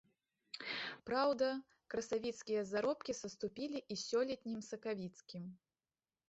Праўда, 1.09 1.49
красавіцкія 1.95 2.63
заробкі 2.71 3.15
саступілі 3.21 3.83
і 3.97 3.99
сёлетнім 4.07 4.59
сакавіцкім. 4.71 5.45